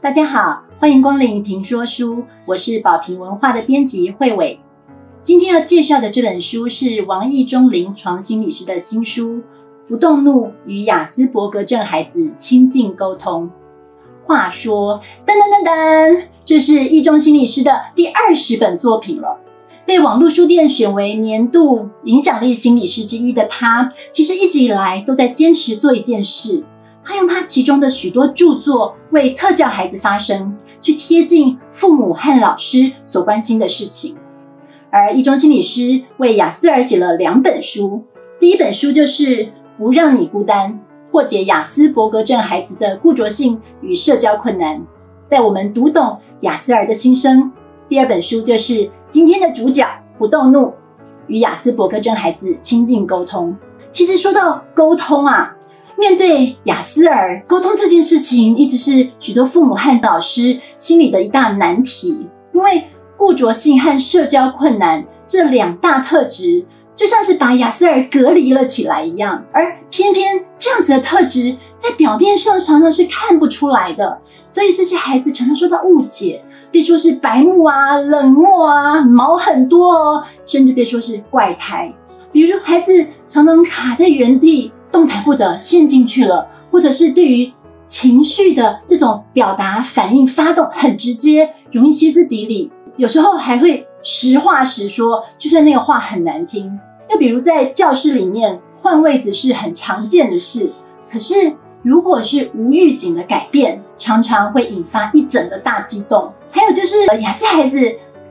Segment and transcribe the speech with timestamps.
[0.00, 4.60] 大家好，欢迎光临评说书，我是宝瓶文化的编辑慧伟。
[5.22, 9.36] 今天要介绍的这本书是王义中临床心理师的新书
[9.88, 13.44] 《不动怒与雅斯伯格症孩子亲近沟通》。
[14.26, 19.38] 话说，噔噔噔噔，这是义中心理师的第二十本作品了。
[19.84, 26.64] 被网络书店选为年度影响力心理师之一的他，其实一直以来都在坚持做一件事。
[27.04, 34.16] 他用他其中的许多著作为特教孩子发声，去贴近父母和老师所关心的事情。
[34.90, 38.04] 而一中心理师为雅思尔写了两本书，
[38.38, 39.24] 第一本书就是
[39.78, 44.78] 《不让你孤单：破解雅斯伯格症孩子的固着性与社交困难》，
[45.28, 47.50] 带我们读懂雅思尔的心声。
[47.88, 49.84] 第二本书就是今天的主角
[50.18, 50.74] 《不动怒：
[51.26, 53.50] 与雅斯伯格症孩子亲近沟通》。
[53.90, 55.56] 其实说到沟通啊。
[55.96, 62.26] 面对雅思儿沟通这件事情，一直是许多父母和老师心里的一大难题。
[62.52, 69.44] 因为固着性和社交困难这两大特质，就像是把雅思儿隔离了起来一样。
[69.52, 81.92] 而偏偏这样子的特质，在表面上常常是看不出来的，所以这些孩子常常受到误解，别说是白目啊、冷漠啊、毛很多哦，甚至别说是怪胎。
[82.32, 82.92] 比如，孩子
[83.28, 84.72] 常常卡在原地。
[84.92, 87.52] 动弹不得，陷进去了，或者是对于
[87.86, 96.78] 情绪的这种表达反应发动很直接，容易歇斯底里，有时候还会实话实说，就算那个话很难听。
[97.10, 100.72] 又比如在教室里面换位子是很常见的事，
[101.10, 106.32] 可是如果是无预警的改变，常常会引发一整个大激动。
[106.50, 107.78] 还有就是雅思孩子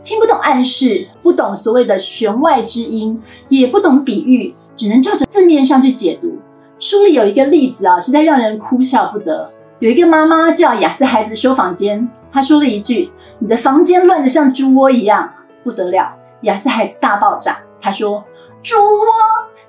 [0.04, 6.40] 听不懂暗示，不懂所谓的弦外之音，也不懂比喻，只能照着字面上去解读。
[6.82, 9.48] 书里有一个例子啊，实在让人哭笑不得。
[9.78, 15.32] 有一个妈妈叫雅思孩子修房间，她说了一句：“你的房间乱得像猪窝一样，
[15.64, 18.24] 不得了。”雅思孩子大爆炸，他说
[18.64, 19.06] ：“猪窝？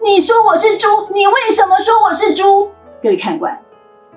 [0.03, 0.87] 你说我是猪？
[1.13, 2.71] 你为什么说我是猪？”
[3.03, 3.61] 各位看官，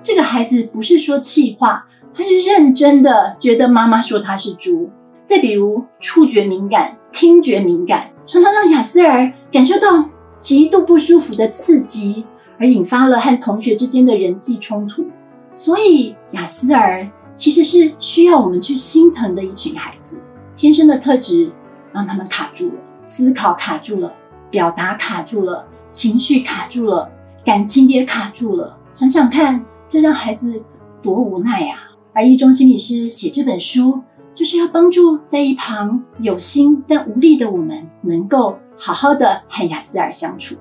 [0.02, 1.86] 这个孩子不是说气话，
[2.16, 4.90] 他是认真的，觉得妈妈说他是猪。
[5.22, 10.06] 再比如触觉敏感、听觉敏感，常常让雅思儿感受到
[10.40, 12.24] 极度不舒服的刺激。
[12.58, 15.04] 而引发了和同学之间的人际冲突，
[15.52, 20.18] 所以雅思儿其实是需要我们去心疼的一群孩子。
[20.54, 21.52] 天生的特质
[21.92, 24.12] 让他们卡住了，思考卡住了，
[24.50, 27.10] 表达卡住了，情绪卡住了，
[27.44, 28.78] 感情也卡住了。
[28.90, 30.62] 想想看，这让孩子
[31.02, 31.74] 多无奈呀！
[32.14, 34.00] 而一中心理师写这本书，
[34.34, 40.56] 就是要帮助在一旁有心但无力的我们，能够好好的和雅思儿相处。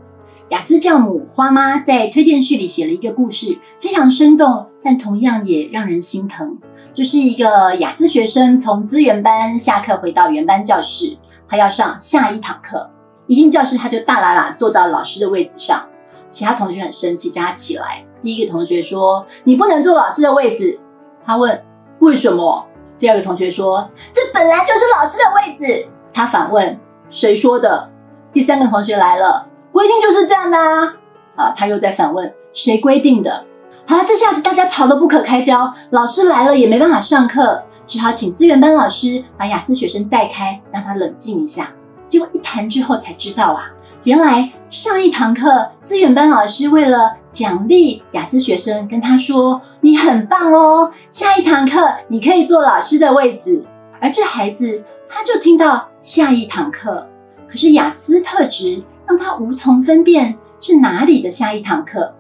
[0.50, 6.60] 雅思教母花妈在推荐序里写了一个故事，非常生动，但同样也让人心疼。
[6.94, 11.18] 就是一个雅思学生从资源班下课回到原班教室，
[11.50, 12.92] 他要上下一堂课。
[13.26, 15.84] 一进教室，他就大喇喇坐到老师的位置上。
[16.30, 18.06] 其他同学很生气，叫他起来。
[18.22, 20.80] 第一个同学说：“你不能坐老师的位置。”
[21.26, 21.64] 他问
[22.00, 22.68] ：“为什么？”
[23.00, 26.80] 第二个同学说：“这本来就是老师的位置。”他反问
[27.10, 27.90] ：“谁说的？”
[28.32, 29.48] 第三个同学来了。
[29.76, 30.96] 规定就是这样的啊！
[31.36, 33.46] 啊，他又在反问谁规定的？
[33.86, 41.74] 好了，这下子大家吵得不可开交，老师来了也没办法上课，只好请资源班老师把雅思学生带开，让他冷静一下。
[42.08, 43.66] 结果一谈之后才知道啊，
[44.06, 53.62] 原来上一堂课资源班老师为了奖励雅思学生，跟他说你很棒哦，下一堂课你可以坐老师的位置。
[54.00, 57.06] 而这孩子他就听到下一堂课，
[57.46, 58.82] 可是雅思特质。
[59.08, 62.14] 让他无从分辨是哪里的下一堂课，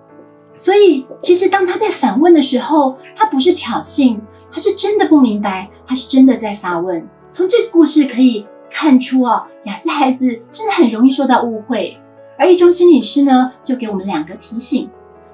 [0.56, 4.19] 所以其实当他在反问的时候，他不是挑衅，
[4.51, 7.07] 他是真的不明白，他是真的在发问。
[7.31, 11.97] 从这个故事可以看出哦，雅思孩子真的很容易受到误会。
[12.38, 14.90] 而一中心理师呢，就给我们两个提醒，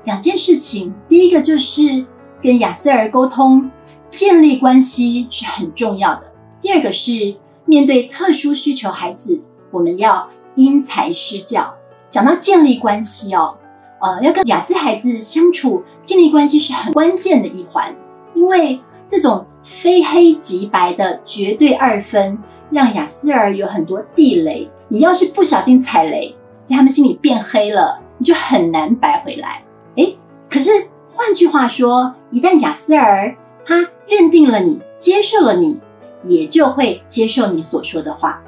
[0.06, 0.94] 两件事情。
[1.10, 2.06] 第一个就是
[2.42, 3.70] 跟雅思儿沟通，
[4.10, 6.24] 建立关系是很重要的。
[6.62, 7.36] 第二个是
[7.66, 10.30] 面对特殊需求孩子，我们要。
[10.56, 11.74] 因材施教，
[12.10, 13.58] 讲到建立关系哦，
[14.00, 17.96] 呃，要跟雅思孩子相处，建立关系是很关键的一环，
[18.34, 22.38] 因为这种非黑即白的绝对二分，
[22.70, 24.70] 让雅思儿有很多地雷。
[24.88, 29.64] 你要是不小心踩雷，在他们心里变黑了，你就很难白回来。
[29.96, 30.18] 诶，
[30.50, 30.70] 可是
[31.14, 35.80] 换句话说，一旦雅思儿他认定了你，接受了你，
[36.24, 38.42] 也就会接受你所说的话。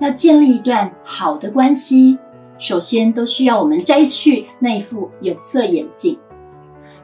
[0.00, 2.18] 要建立一段好的关系，
[2.58, 6.18] 首先都需要我们摘去那一副有色眼镜。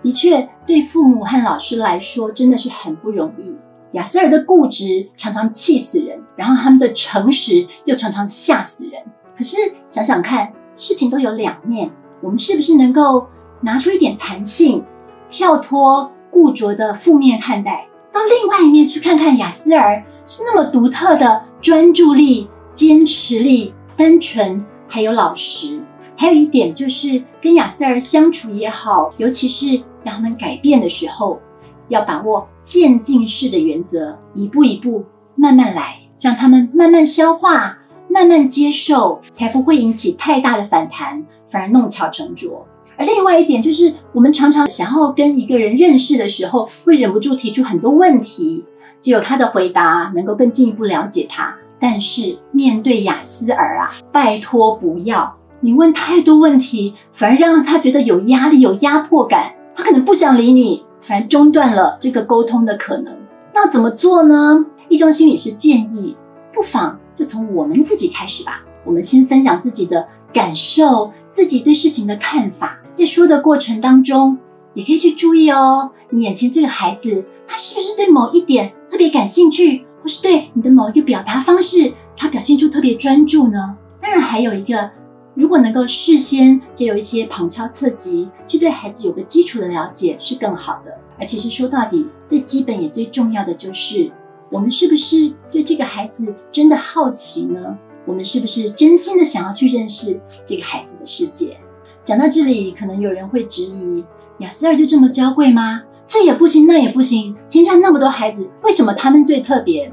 [0.02, 3.56] 的确对父母和老师来说真的是很不容易。
[3.92, 9.02] 雅思尔的固执常常气死人，然后他们的诚实又常常吓死人。
[9.36, 9.56] 可是
[9.88, 11.90] 想想看，事情都有两面，
[12.22, 13.26] 我们是不是能够
[13.62, 14.84] 拿出一点弹性，
[15.28, 25.81] 跳脱固着的负面看待，到另外一面去看看雅思尔是那么独特的专注力、坚持力、单纯，还有老实。
[26.17, 31.40] 还有一点就是跟亚瑟尔相处也好，尤其是让他们改变的时候，
[31.88, 32.46] 要把握。
[32.62, 37.78] 渐进式的原则，一步一步慢慢来，让他们慢慢消化、
[38.08, 42.64] 慢慢接受，才不会引起太大的反弹，反而弄巧成拙。
[42.96, 48.64] 而另外一点就是，我们常常想要跟一个人认识的时候，会忍不住提出很多问题，
[49.00, 51.56] 只有他的回答能够更进一步了解他。
[51.81, 60.85] 但是面对雅思儿啊，拜托不要，你问太多问题，反而让他觉得有压力、有压迫感，他可能不想理你。
[61.03, 63.17] 反而中断了这个沟通的可能。
[63.55, 64.67] 那怎么做呢？
[64.91, 66.15] 一中心理师建议，
[66.53, 68.62] 不妨就从我们自己开始吧。
[68.85, 72.81] 我们先分享自己的感受，自己对事情的看法。
[72.94, 74.37] 在说的过程当中，
[74.75, 83.76] 也可以去注意哦，你眼前这个孩子，他是不是对某一点特别感兴趣，或是对你的某一个表达方式，他表现出特别专注呢？
[84.00, 84.91] 当然，还有一个。
[85.35, 90.99] 如果能够事先就有一些旁敲侧击，去对孩子有个基础的了解，是更好的。
[91.19, 94.11] 而其实说到底，最基本也最重要的就是，
[94.50, 97.79] 我们是不是对这个孩子真的好奇呢？
[98.05, 101.56] 我们是不是真心的想要去认识这个孩子的世界？
[102.03, 104.05] 讲到这里，可能有人会质疑：
[104.38, 105.82] 雅思尔就这么娇贵吗？
[106.12, 107.36] 这也不行，那也不行。
[107.48, 109.92] 天下那么多孩子，为什么他们最特别？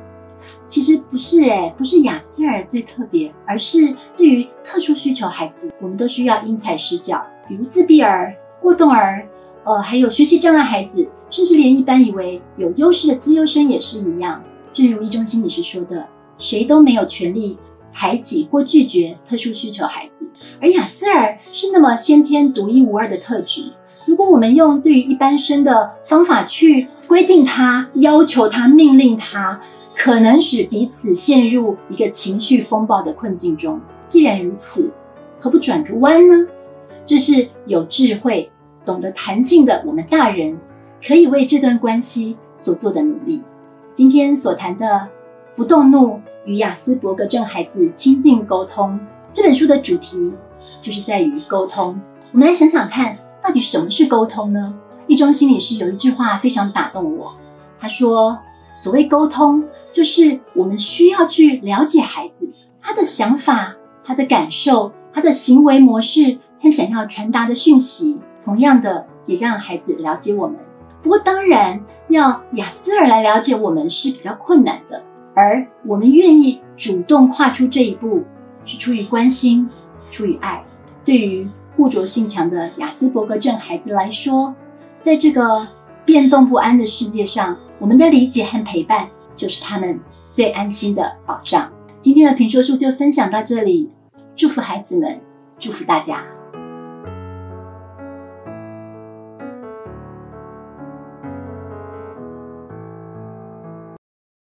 [0.66, 7.24] 其实不是诶，不是雅思尔最特别，而是对于特殊需求孩子，我们都需要因材施教。
[7.48, 9.28] 比如自闭儿、过动儿，
[9.64, 14.44] 呃，还有学习障碍孩子，甚至连一般以为有优势的资优生也是一样。
[14.74, 16.08] 正如一中心理师说的，
[16.40, 17.60] 谁都没有权利
[17.94, 20.28] 排挤或拒绝特殊需求孩子，
[20.60, 23.74] 而雅思尔是那么先天独一无二的特质。
[24.08, 29.62] 如果我们用对于一般生的方法去规定他、要求他、命令他。
[30.00, 33.82] 可能使彼此陷入一个情绪风暴的困境中。
[34.08, 34.92] 既然如此，
[35.40, 36.48] 何不转个弯呢？
[37.04, 38.52] 这是有智慧、
[38.86, 40.60] 懂得弹性的我们大人
[41.04, 43.42] 可以为这段关系所做的努力。
[43.96, 44.86] 今天所谈的
[45.56, 48.92] 《不动怒与雅斯伯格症孩子亲近沟通》
[49.34, 50.32] 这本书的主题，
[50.80, 52.00] 就是在于沟通。
[52.32, 54.74] 我们来想想看，到底什么是沟通呢？
[55.08, 57.34] 一中心理师有一句话非常打动我，
[57.80, 58.38] 他说。
[58.76, 62.48] 所谓沟通，就是我们需要去了解孩子
[62.80, 68.20] 他的想法、他的感受、他的行为模式和想要传达的讯息。
[68.46, 70.58] 同样的，也让孩子了解我们。
[71.02, 75.02] 不过，当然要雅思尔来了解我们是比较困难的。
[75.34, 78.26] 而我们愿意主动跨出这一步，
[78.64, 79.68] 是出于关心、
[80.12, 80.64] 出于爱。
[81.04, 81.48] 对于
[81.78, 84.54] 固着性强的雅斯伯格症孩子来说，
[85.04, 85.68] 在这个
[86.04, 90.00] 变动不安的世界上，我们的理解和陪伴，就是他们
[90.34, 91.72] 最安心的保障。
[92.02, 93.92] 今天的评说书就分享到这里，
[94.36, 95.22] 祝福孩子们，
[95.60, 96.37] 祝福大家。